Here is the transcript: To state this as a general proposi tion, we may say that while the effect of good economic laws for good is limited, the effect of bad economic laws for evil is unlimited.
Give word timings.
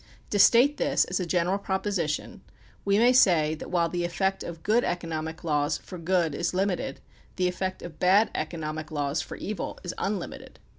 To 0.31 0.39
state 0.39 0.77
this 0.77 1.05
as 1.05 1.19
a 1.19 1.27
general 1.27 1.59
proposi 1.59 2.09
tion, 2.09 2.41
we 2.83 2.97
may 2.97 3.13
say 3.13 3.53
that 3.53 3.69
while 3.69 3.87
the 3.87 4.03
effect 4.03 4.41
of 4.41 4.63
good 4.63 4.83
economic 4.83 5.43
laws 5.43 5.77
for 5.77 5.99
good 5.99 6.33
is 6.33 6.55
limited, 6.55 6.99
the 7.35 7.47
effect 7.47 7.83
of 7.83 7.99
bad 7.99 8.31
economic 8.33 8.89
laws 8.89 9.21
for 9.21 9.37
evil 9.37 9.77
is 9.83 9.93
unlimited. 9.99 10.57